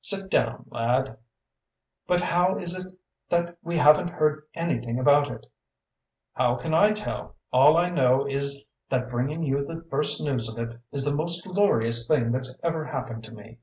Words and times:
"Sit 0.00 0.30
down, 0.30 0.64
lad!" 0.70 1.18
"But 2.06 2.22
how 2.22 2.56
is 2.56 2.74
it 2.74 2.96
that 3.28 3.58
we 3.62 3.76
haven't 3.76 4.08
heard 4.08 4.44
anything 4.54 4.98
about 4.98 5.30
it?" 5.30 5.46
"How 6.32 6.56
can 6.56 6.72
I 6.72 6.92
tell? 6.92 7.36
All 7.52 7.76
I 7.76 7.90
know 7.90 8.26
is 8.26 8.64
that 8.88 9.10
bringing 9.10 9.42
you 9.42 9.66
the 9.66 9.84
first 9.90 10.22
news 10.22 10.48
of 10.50 10.58
it 10.58 10.80
is 10.90 11.04
the 11.04 11.14
most 11.14 11.44
glorious 11.46 12.08
thing 12.08 12.32
that's 12.32 12.56
ever 12.62 12.86
happened 12.86 13.24
to 13.24 13.34
me. 13.34 13.58